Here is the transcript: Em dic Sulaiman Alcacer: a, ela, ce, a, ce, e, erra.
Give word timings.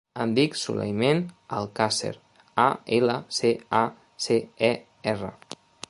Em 0.23 0.31
dic 0.37 0.55
Sulaiman 0.59 1.21
Alcacer: 1.59 2.11
a, 2.65 2.67
ela, 2.99 3.19
ce, 3.41 3.55
a, 3.85 3.87
ce, 4.27 4.43
e, 4.73 4.77
erra. 5.15 5.35